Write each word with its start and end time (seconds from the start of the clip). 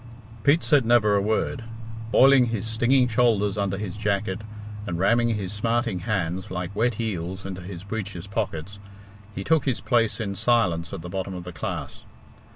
Pete 0.41 0.63
said 0.63 0.83
never 0.83 1.15
a 1.15 1.21
word. 1.21 1.63
Boiling 2.11 2.45
his 2.47 2.65
stinging 2.65 3.07
shoulders 3.07 3.55
under 3.55 3.77
his 3.77 3.95
jacket, 3.95 4.41
and 4.87 4.97
ramming 4.97 5.35
his 5.35 5.53
smarting 5.53 5.99
hands, 5.99 6.49
like 6.49 6.75
wet 6.75 6.99
eels, 6.99 7.45
into 7.45 7.61
his 7.61 7.83
breeches' 7.83 8.25
pockets, 8.25 8.79
he 9.35 9.43
took 9.43 9.65
his 9.65 9.79
place 9.79 10.19
in 10.19 10.33
silence 10.33 10.91
at 10.91 11.03
the 11.03 11.07
bottom 11.09 11.35
of 11.35 11.43
the 11.43 11.53
class. 11.53 12.01